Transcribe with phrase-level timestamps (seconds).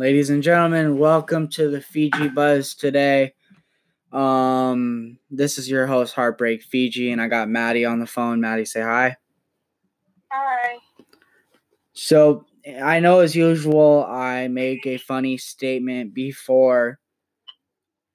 [0.00, 3.34] Ladies and gentlemen, welcome to the Fiji Buzz today.
[4.12, 8.40] Um, this is your host, Heartbreak Fiji, and I got Maddie on the phone.
[8.40, 9.14] Maddie, say hi.
[10.32, 10.78] Hi.
[11.92, 12.46] So,
[12.82, 16.98] I know as usual, I make a funny statement before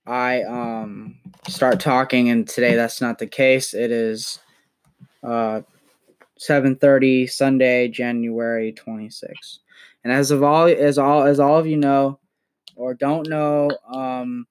[0.07, 3.75] I um start talking, and today that's not the case.
[3.75, 4.39] It is
[5.21, 5.61] uh
[6.37, 9.59] 7:30 Sunday, January 26th.
[10.03, 12.19] And as of all as all as all of you know
[12.75, 14.45] or don't know, um,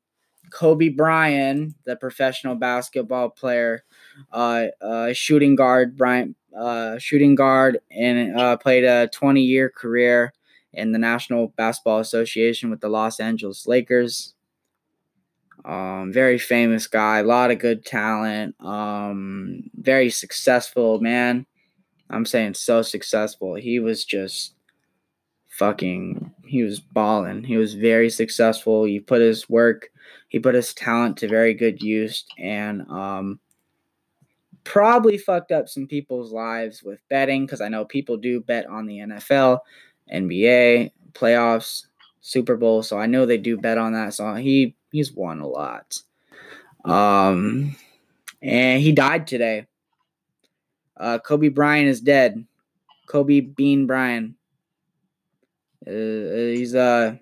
[0.51, 3.85] Kobe Bryant, the professional basketball player,
[4.33, 10.33] uh, uh, shooting guard, Bryant, uh, shooting guard, and uh, played a 20 year career
[10.73, 14.35] in the National Basketball Association with the Los Angeles Lakers.
[15.65, 21.47] Um, very famous guy, a lot of good talent, um, very successful man.
[22.15, 23.55] I'm saying so successful.
[23.57, 24.55] He was just
[25.49, 27.45] fucking he was balling.
[27.45, 28.85] He was very successful.
[28.85, 29.91] He put his work,
[30.29, 33.41] he put his talent to very good use and um
[34.65, 38.87] probably fucked up some people's lives with betting cuz I know people do bet on
[38.87, 39.61] the NFL,
[40.13, 41.87] NBA, playoffs,
[42.21, 44.15] Super Bowl, so I know they do bet on that.
[44.15, 45.99] So he he's won a lot.
[46.85, 47.77] Um
[48.43, 49.67] and he died today.
[50.97, 52.45] Uh Kobe Bryant is dead.
[53.07, 54.35] Kobe Bean Bryant
[55.87, 57.15] uh, he's uh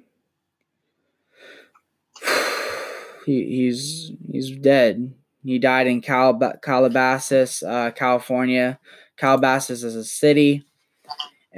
[3.27, 5.13] he, he's he's dead.
[5.45, 8.79] He died in Calab- Calabasas, uh, California.
[9.17, 10.65] Calabasas is a city.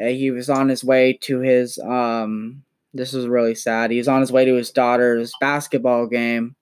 [0.01, 2.63] Uh, he was on his way to his um.
[2.95, 3.91] This is really sad.
[3.91, 6.55] He was on his way to his daughter's basketball game,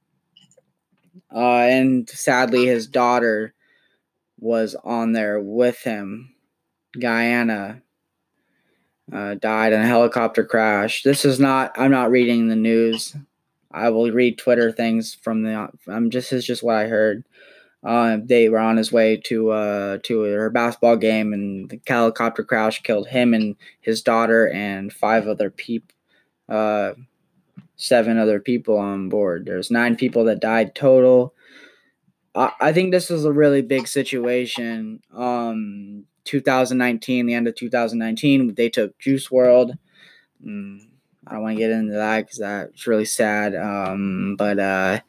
[1.34, 3.54] uh, and sadly, his daughter
[4.42, 6.34] was on there with him.
[6.98, 7.80] Gianna
[9.12, 11.04] uh, died in a helicopter crash.
[11.04, 11.72] This is not.
[11.76, 13.16] I'm not reading the news.
[13.70, 15.70] I will read Twitter things from the.
[15.86, 16.30] I'm just.
[16.30, 17.24] This is just what I heard.
[17.84, 22.42] Uh, they were on his way to uh, to her basketball game, and the helicopter
[22.42, 25.94] crash killed him and his daughter and five other people,
[26.48, 26.92] uh,
[27.76, 29.46] seven other people on board.
[29.46, 31.34] There's nine people that died total.
[32.34, 35.02] I, think this is a really big situation.
[35.14, 39.74] Um, 2019, the end of 2019, they took Juice WRLD.
[40.44, 40.80] Mm,
[41.26, 43.54] I don't want to get into that because that's really sad.
[43.54, 45.00] Um, but uh,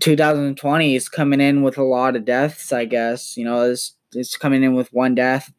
[0.00, 2.72] 2020 is coming in with a lot of deaths.
[2.72, 5.52] I guess you know it's it's coming in with one death.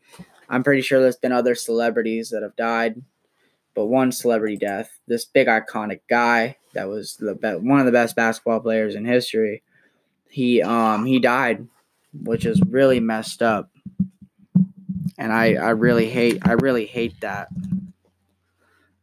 [0.50, 3.02] I'm pretty sure there's been other celebrities that have died,
[3.76, 5.00] but one celebrity death.
[5.08, 9.06] This big iconic guy that was the be- one of the best basketball players in
[9.06, 9.64] history.
[10.30, 11.68] He um he died,
[12.14, 13.70] which is really messed up
[15.18, 17.50] and I I really hate I really hate that.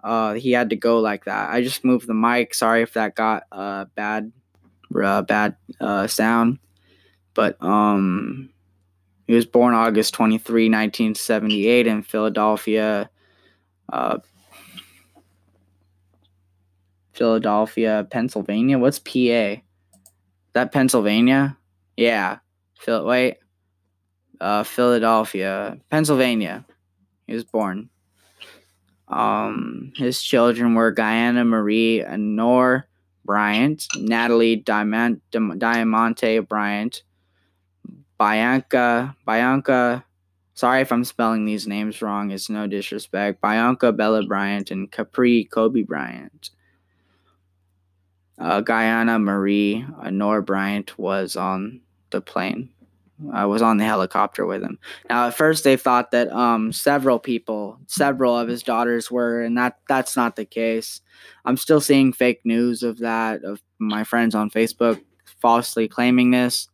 [0.03, 1.51] Uh, he had to go like that.
[1.51, 2.55] I just moved the mic.
[2.55, 4.33] Sorry if that got uh bad,
[4.95, 6.59] uh, bad uh sound,
[7.33, 8.51] but um,
[9.27, 13.09] he was born August 23, 1978 in Philadelphia,
[13.91, 14.19] uh,
[17.13, 18.79] Philadelphia, Pennsylvania.
[18.79, 19.63] What's PA?
[20.55, 21.57] That Pennsylvania?
[21.97, 22.39] Yeah.
[22.79, 23.05] Phil.
[23.05, 23.37] Wait
[24.41, 26.65] uh, Philadelphia, Pennsylvania.
[27.27, 27.89] He was born.
[29.09, 32.87] Um, his children were Gianna Marie Honore
[33.25, 37.03] Bryant, Natalie Diamant, Diamante Bryant,
[38.19, 40.05] Bianca, Bianca,
[40.55, 45.45] sorry if I'm spelling these names wrong, it's no disrespect, Bianca Bella Bryant, and Capri
[45.45, 46.51] Kobe Bryant.
[48.39, 51.81] Uh, Gianna Marie Honore Bryant was on
[52.11, 52.71] the plane.
[53.33, 54.79] I was on the helicopter with him.
[55.09, 59.57] Now, at first, they thought that um, several people, several of his daughters were, and
[59.57, 61.01] that that's not the case.
[61.45, 65.01] I'm still seeing fake news of that of my friends on Facebook
[65.41, 66.69] falsely claiming this.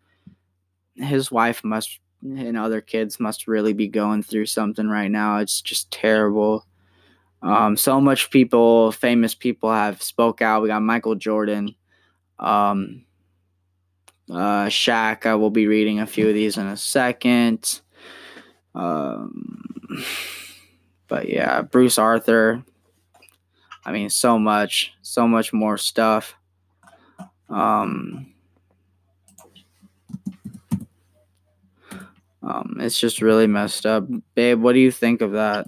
[0.96, 5.38] His wife must and other kids must really be going through something right now.
[5.38, 6.66] It's just terrible.
[7.42, 10.62] Um, so much people, famous people, have spoke out.
[10.62, 11.74] We got Michael Jordan.
[12.38, 13.04] Um,
[14.30, 17.80] uh, Shaq, I will be reading a few of these in a second.
[18.74, 20.04] Um,
[21.08, 22.62] but yeah, Bruce Arthur.
[23.84, 26.36] I mean, so much, so much more stuff.
[27.48, 28.32] Um,
[32.42, 34.06] um, it's just really messed up.
[34.34, 35.66] Babe, what do you think of that?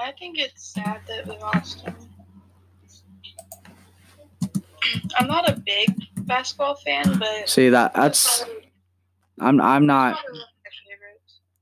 [0.00, 1.94] I think it's sad that we lost him.
[5.18, 5.94] I'm not a big
[6.26, 8.44] basketball fan, but see that that's
[9.38, 10.18] I'm I'm not.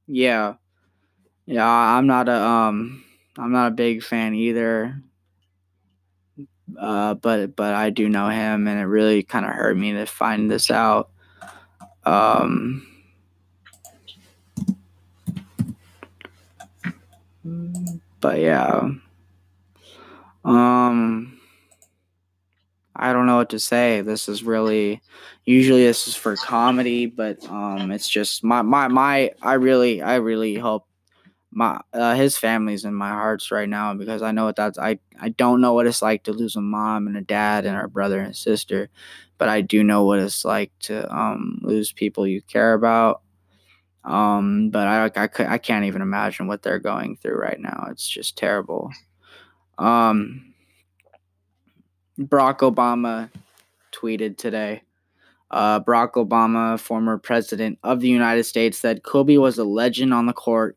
[0.06, 0.54] Yeah,
[1.46, 3.04] yeah, I'm not a um
[3.36, 5.02] I'm not a big fan either.
[6.78, 10.06] Uh, but but I do know him, and it really kind of hurt me to
[10.06, 11.10] find this out.
[12.04, 12.86] Um,
[18.20, 18.90] but yeah.
[20.44, 21.38] Um,
[22.96, 24.00] I don't know what to say.
[24.00, 25.00] This is really
[25.44, 29.30] usually this is for comedy, but um, it's just my my my.
[29.40, 30.86] I really I really hope
[31.52, 34.98] my uh, his family's in my hearts right now because I know what that's I
[35.20, 37.88] I don't know what it's like to lose a mom and a dad and a
[37.88, 38.90] brother and sister,
[39.38, 43.22] but I do know what it's like to um lose people you care about.
[44.08, 47.88] Um, but I I I can't even imagine what they're going through right now.
[47.90, 48.90] It's just terrible.
[49.76, 50.54] Um,
[52.18, 53.30] Barack Obama
[53.92, 54.82] tweeted today.
[55.50, 60.26] Uh, Barack Obama, former president of the United States, said Kobe was a legend on
[60.26, 60.76] the court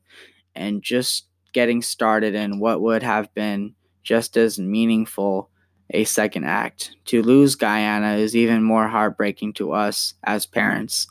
[0.53, 5.49] and just getting started in what would have been just as meaningful
[5.93, 6.95] a second act.
[7.05, 11.07] To lose Gianna is even more heartbreaking to us as parents.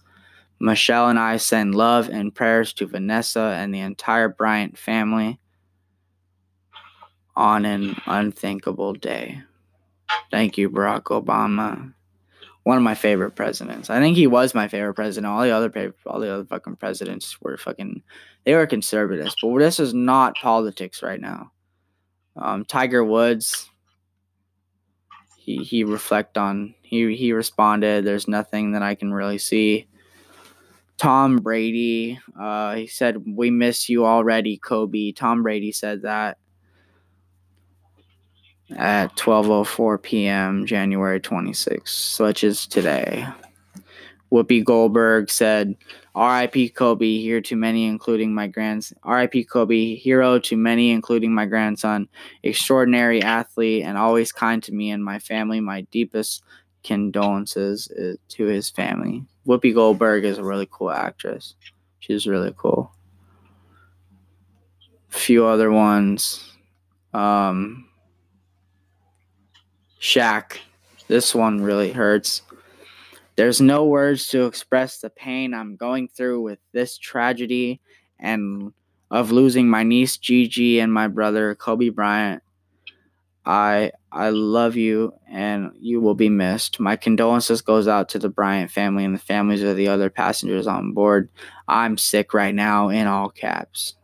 [0.60, 5.40] Michelle and I send love and prayers to Vanessa and the entire Bryant family
[7.34, 9.42] on an unthinkable day.
[10.30, 11.94] Thank you, Barack Obama
[12.64, 13.90] one of my favorite presidents.
[13.90, 15.32] I think he was my favorite president.
[15.32, 18.02] All the other all the other fucking presidents were fucking
[18.44, 19.34] they were conservatives.
[19.42, 21.52] But this is not politics right now.
[22.36, 23.68] Um, Tiger Woods.
[25.36, 28.04] He he reflect on he he responded.
[28.04, 29.86] There's nothing that I can really see.
[31.00, 32.20] Tom Brady.
[32.38, 35.12] Uh, he said we miss you already, Kobe.
[35.12, 36.36] Tom Brady said that
[38.76, 40.66] at 12:04 p.m.
[40.66, 43.26] January 26th, which is today.
[44.30, 45.74] Whoopi Goldberg said,
[46.14, 46.68] "R.I.P.
[46.68, 48.98] Kobe, here to many, including my grandson.
[49.02, 49.44] R.I.P.
[49.44, 52.08] Kobe, hero to many, including my grandson.
[52.42, 55.60] Extraordinary athlete and always kind to me and my family.
[55.60, 56.44] My deepest
[56.82, 61.54] condolences uh, to his family." Whoopi Goldberg is a really cool actress.
[61.98, 62.92] She's really cool.
[65.12, 66.52] A few other ones.
[67.12, 67.88] Um,
[70.00, 70.58] Shaq.
[71.08, 72.42] This one really hurts.
[73.36, 77.80] There's no words to express the pain I'm going through with this tragedy
[78.18, 78.72] and
[79.10, 82.42] of losing my niece Gigi and my brother Kobe Bryant.
[83.44, 86.80] I I love you and you will be missed.
[86.80, 90.66] My condolences goes out to the Bryant family and the families of the other passengers
[90.66, 91.30] on board.
[91.68, 93.94] I'm sick right now in all caps.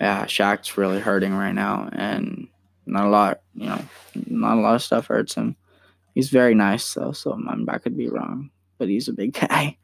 [0.00, 2.48] Yeah, Shaq's really hurting right now and
[2.86, 3.84] not a lot, you know,
[4.26, 5.56] not a lot of stuff hurts him.
[6.14, 7.38] He's very nice though, so
[7.68, 9.76] I could be wrong, but he's a big guy.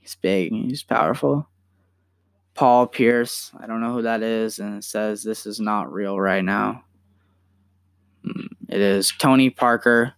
[0.00, 0.52] He's big.
[0.52, 1.48] He's powerful.
[2.58, 6.18] Paul Pierce, I don't know who that is, and it says this is not real
[6.18, 6.82] right now.
[8.24, 10.14] Hmm, it is Tony Parker.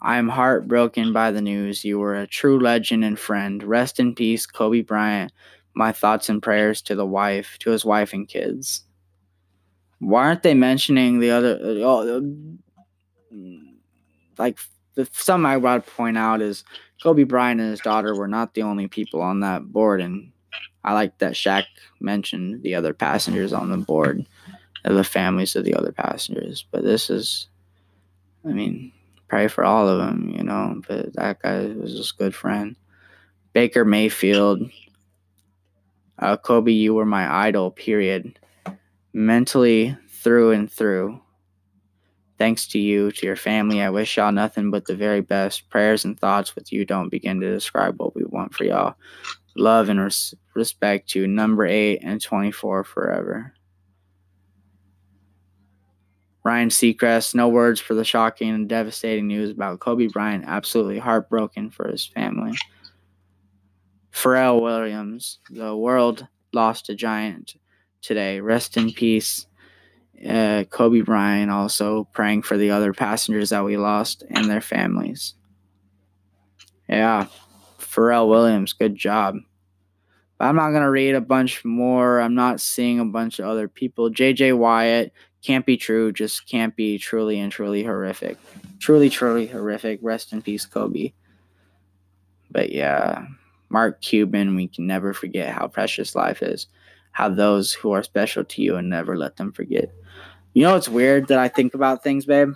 [0.00, 1.84] I am heartbroken by the news.
[1.84, 3.62] You were a true legend and friend.
[3.62, 5.30] Rest in peace, Kobe Bryant.
[5.74, 8.84] My thoughts and prayers to the wife, to his wife and kids.
[9.98, 11.58] Why aren't they mentioning the other?
[11.62, 12.32] Uh, oh,
[14.38, 14.58] like
[15.12, 16.64] something I want to point out is
[17.02, 20.31] Kobe Bryant and his daughter were not the only people on that board, and
[20.84, 21.64] I like that Shaq
[22.00, 24.26] mentioned the other passengers on the board,
[24.84, 26.64] and the families of the other passengers.
[26.70, 27.48] But this is,
[28.44, 28.92] I mean,
[29.28, 30.82] pray for all of them, you know.
[30.88, 32.76] But that guy was just a good friend.
[33.52, 34.70] Baker Mayfield,
[36.18, 37.70] uh, Kobe, you were my idol.
[37.70, 38.38] Period
[39.12, 41.20] mentally through and through.
[42.38, 45.68] Thanks to you, to your family, I wish y'all nothing but the very best.
[45.70, 48.96] Prayers and thoughts with you don't begin to describe what we want for y'all.
[49.56, 53.54] Love and res- respect to number 8 and 24 forever.
[56.44, 60.44] Ryan Seacrest, no words for the shocking and devastating news about Kobe Bryant.
[60.46, 62.52] Absolutely heartbroken for his family.
[64.12, 67.54] Pharrell Williams, the world lost a giant
[68.02, 68.40] today.
[68.40, 69.46] Rest in peace.
[70.28, 75.34] Uh, Kobe Bryant also praying for the other passengers that we lost and their families.
[76.88, 77.26] Yeah,
[77.92, 79.36] Pharrell Williams, good job.
[80.38, 82.20] But I'm not going to read a bunch more.
[82.20, 84.10] I'm not seeing a bunch of other people.
[84.10, 85.10] JJ Watt,
[85.42, 88.38] can't be true, just can't be truly and truly horrific.
[88.78, 90.00] Truly, truly horrific.
[90.02, 91.12] Rest in peace, Kobe.
[92.50, 93.26] But yeah,
[93.68, 96.66] Mark Cuban, we can never forget how precious life is
[97.12, 99.92] how those who are special to you and never let them forget.
[100.54, 102.54] You know what's weird that I think about things, babe?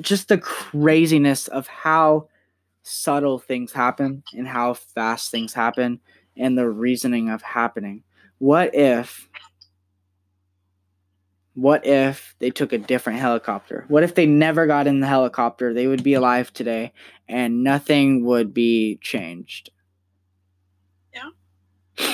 [0.00, 2.28] Just the craziness of how
[2.82, 6.00] subtle things happen and how fast things happen
[6.36, 8.02] and the reasoning of happening.
[8.38, 9.28] What if
[11.54, 13.84] what if they took a different helicopter?
[13.88, 15.74] What if they never got in the helicopter?
[15.74, 16.92] They would be alive today
[17.28, 19.70] and nothing would be changed.
[21.12, 22.06] Yeah.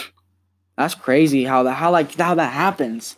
[0.77, 3.17] That's crazy how that how like how that happens.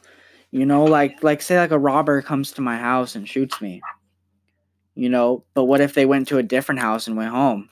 [0.51, 3.81] You know, like like say like a robber comes to my house and shoots me.
[4.99, 7.69] You know, but what if they went to a different house and went home?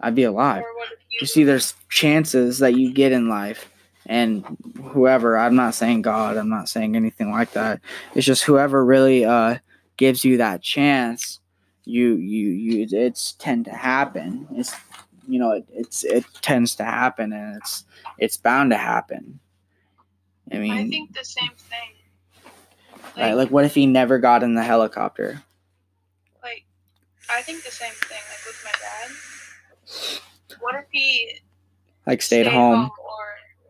[0.00, 0.64] I'd be alive.
[0.64, 3.70] Or what if you, You see, there's chances that you get in life,
[4.06, 4.44] and
[4.82, 7.80] whoever, I'm not saying God, I'm not saying anything like that.
[8.16, 9.58] It's just whoever really uh,
[9.98, 11.38] gives you that chance,
[11.84, 14.48] you, you, you, it's tend to happen.
[14.56, 14.74] It's,
[15.28, 17.84] you know, it, it's, it tends to happen, and it's,
[18.18, 19.38] it's bound to happen.
[20.50, 23.14] I mean, I think the same thing.
[23.16, 25.40] right, like, what if he never got in the helicopter?
[27.30, 28.18] I think the same thing.
[28.30, 29.10] Like with my dad.
[30.60, 31.40] What if he
[32.06, 32.90] Like, stayed home?
[32.90, 33.24] or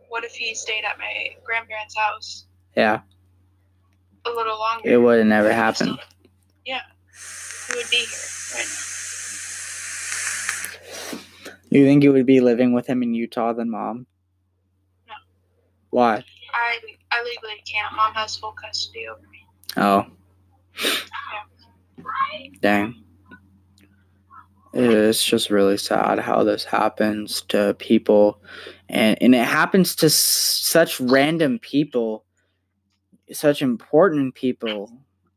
[0.08, 2.46] what if he stayed at my grandparents' house
[2.76, 3.00] Yeah,
[4.26, 4.88] a little longer?
[4.90, 5.98] it would have never happened.
[6.64, 6.80] Yeah,
[7.68, 8.18] he would be here
[8.54, 8.80] right now.
[11.70, 14.06] You think you would be living with him in Utah than mom?
[15.08, 15.14] No.
[15.90, 16.24] Why?
[16.54, 16.78] I
[17.10, 17.94] I legally can't.
[17.96, 19.46] Mom has full custody over me.
[19.76, 20.06] Oh.
[22.60, 22.94] Dang.
[24.76, 28.42] It's just really sad how this happens to people.
[28.88, 32.24] And, and it happens to s- such random people,
[33.30, 34.90] such important people.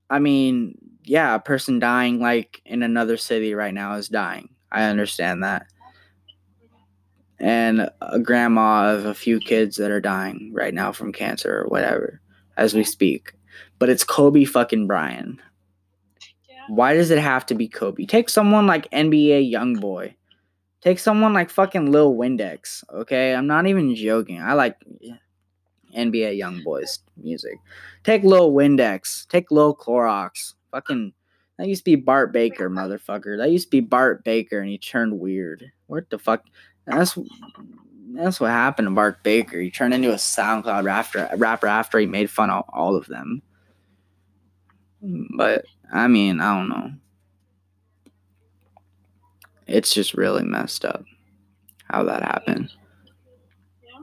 [0.09, 4.49] I mean, yeah, a person dying like in another city right now is dying.
[4.71, 5.67] I understand that.
[7.39, 11.67] And a grandma of a few kids that are dying right now from cancer or
[11.67, 12.21] whatever
[12.57, 13.33] as we speak.
[13.77, 15.39] But it's Kobe fucking Bryant.
[16.67, 18.05] Why does it have to be Kobe?
[18.05, 20.13] Take someone like NBA YoungBoy.
[20.81, 22.83] Take someone like fucking Lil Windex.
[22.93, 24.41] Okay, I'm not even joking.
[24.41, 24.77] I like
[25.95, 27.59] NBA YoungBoy's music.
[28.03, 29.27] Take Lil Windex.
[29.27, 30.53] Take Lil Clorox.
[30.71, 31.13] Fucking
[31.57, 33.37] that used to be Bart Baker, motherfucker.
[33.37, 35.71] That used to be Bart Baker, and he turned weird.
[35.87, 36.43] What the fuck?
[36.85, 37.17] That's
[38.13, 39.59] that's what happened to Bart Baker.
[39.59, 43.41] He turned into a SoundCloud rapper, rapper after he made fun of all of them.
[45.01, 46.91] But I mean, I don't know.
[49.65, 51.03] It's just really messed up
[51.89, 52.71] how that happened.
[53.83, 54.01] Yeah.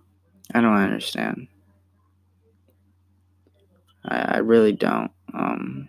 [0.55, 1.49] I don't understand.
[4.05, 5.11] I, I really don't.
[5.33, 5.89] Um,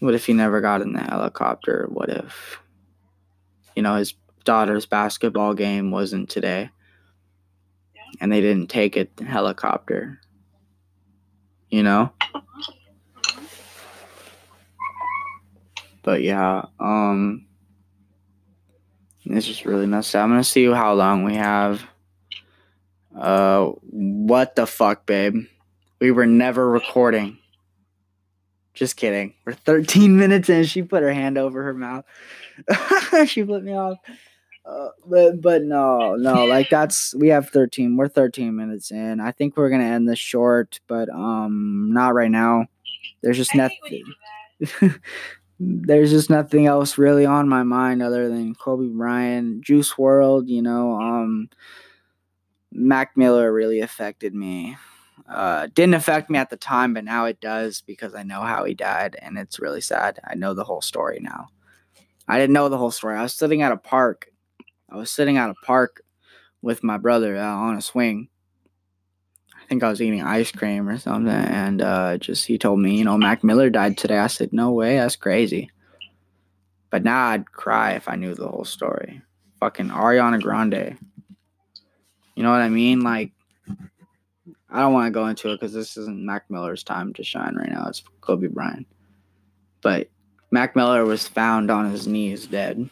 [0.00, 1.86] what if he never got in the helicopter?
[1.90, 2.58] What if,
[3.76, 6.70] you know, his daughter's basketball game wasn't today
[8.20, 10.20] and they didn't take a helicopter?
[11.70, 12.12] You know?
[16.04, 17.46] But yeah, um
[19.24, 20.22] it's just really messed up.
[20.22, 21.82] I'm gonna see how long we have.
[23.18, 25.46] Uh what the fuck, babe?
[26.00, 27.38] We were never recording.
[28.74, 29.34] Just kidding.
[29.46, 30.64] We're 13 minutes in.
[30.64, 32.04] She put her hand over her mouth.
[33.26, 33.98] she flipped me off.
[34.66, 39.30] Uh, but but no no like that's we have 13 we're 13 minutes in i
[39.30, 42.64] think we're gonna end this short but um not right now
[43.22, 44.06] there's just I hate when nothing
[44.58, 45.00] you do that.
[45.66, 50.62] There's just nothing else really on my mind other than Kobe Bryant, Juice WRLD, you
[50.62, 51.48] know, um
[52.72, 54.76] Mac Miller really affected me.
[55.28, 58.64] Uh didn't affect me at the time, but now it does because I know how
[58.64, 60.20] he died and it's really sad.
[60.24, 61.48] I know the whole story now.
[62.28, 63.16] I didn't know the whole story.
[63.16, 64.28] I was sitting at a park.
[64.90, 66.02] I was sitting at a park
[66.62, 68.28] with my brother uh, on a swing.
[69.74, 72.96] I think I was eating ice cream or something, and uh, just he told me,
[72.96, 74.18] you know, Mac Miller died today.
[74.18, 75.68] I said, no way, that's crazy.
[76.90, 79.20] But now I'd cry if I knew the whole story.
[79.58, 80.96] Fucking Ariana Grande.
[82.36, 83.00] You know what I mean?
[83.00, 83.32] Like,
[84.70, 87.56] I don't want to go into it because this isn't Mac Miller's time to shine
[87.56, 87.86] right now.
[87.88, 88.86] It's Kobe Bryant.
[89.82, 90.08] But
[90.52, 92.88] Mac Miller was found on his knees, dead.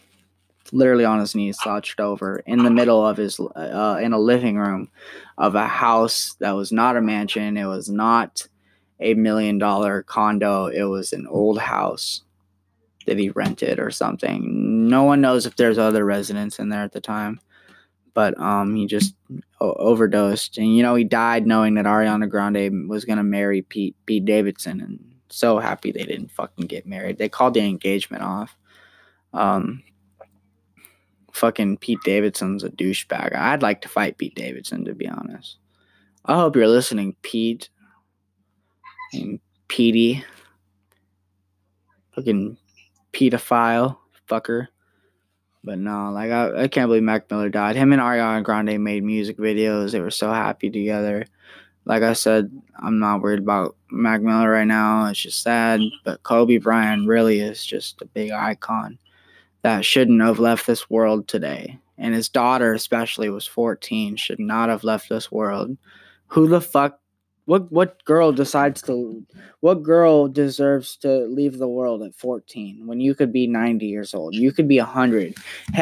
[0.72, 4.56] Literally on his knees, slouched over in the middle of his, uh, in a living
[4.56, 4.90] room
[5.38, 7.56] of a house that was not a mansion.
[7.56, 8.46] It was not
[9.00, 10.66] a million dollar condo.
[10.66, 12.22] It was an old house
[13.06, 14.88] that he rented or something.
[14.88, 17.40] No one knows if there's other residents in there at the time.
[18.14, 19.14] But um, he just
[19.60, 23.96] o- overdosed, and you know he died knowing that Ariana Grande was gonna marry Pete
[24.04, 27.16] Pete Davidson, and so happy they didn't fucking get married.
[27.16, 28.54] They called the engagement off.
[29.32, 29.82] Um,
[31.32, 33.34] fucking Pete Davidson's a douchebag.
[33.34, 35.56] I'd like to fight Pete Davidson to be honest.
[36.24, 37.68] I hope you're listening, Pete.
[39.12, 40.24] And Petey.
[42.12, 42.56] Fucking
[43.12, 43.96] pedophile
[44.28, 44.68] fucker.
[45.64, 47.76] But no, like I, I can't believe Mac Miller died.
[47.76, 49.92] Him and Ariana Grande made music videos.
[49.92, 51.24] They were so happy together.
[51.84, 55.06] Like I said, I'm not worried about Mac Miller right now.
[55.06, 55.80] It's just sad.
[56.04, 58.98] But Kobe Bryant really is just a big icon
[59.62, 61.78] that shouldn't have left this world today.
[61.98, 65.76] And his daughter, especially, was 14, should not have left this world.
[66.28, 66.98] Who the fuck?
[67.46, 69.26] What what girl decides to?
[69.60, 74.14] What girl deserves to leave the world at 14 when you could be 90 years
[74.14, 74.34] old?
[74.34, 75.34] You could be 100.
[75.72, 75.80] Hell,